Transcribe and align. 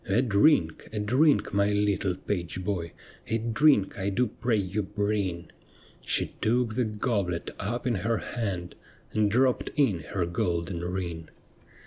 'A 0.07 0.23
drink, 0.23 0.89
a 0.91 0.97
drink, 0.99 1.53
my 1.53 1.71
little 1.71 2.15
page 2.15 2.63
boy, 2.63 2.93
A 3.27 3.37
drink 3.37 3.95
1 3.97 4.15
do 4.15 4.25
pray 4.25 4.57
you 4.57 4.81
bring'; 4.81 5.51
She 6.03 6.35
took 6.41 6.73
the 6.73 6.85
goblet 6.85 7.51
up 7.59 7.85
in 7.85 7.93
her 7.93 8.17
hand 8.17 8.73
And 9.11 9.29
dropped 9.29 9.69
in 9.75 9.99
her 9.99 10.25
golden 10.25 10.79
ring. 10.83 11.29